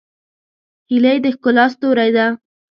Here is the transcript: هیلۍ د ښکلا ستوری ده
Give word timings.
هیلۍ 0.89 1.17
د 1.23 1.25
ښکلا 1.35 1.65
ستوری 1.73 2.09
ده 2.15 2.25